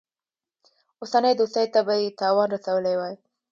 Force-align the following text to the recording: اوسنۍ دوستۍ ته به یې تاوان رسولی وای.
اوسنۍ 1.01 1.33
دوستۍ 1.39 1.65
ته 1.73 1.79
به 1.87 1.93
یې 2.01 2.15
تاوان 2.19 2.47
رسولی 2.55 2.95
وای. 2.97 3.15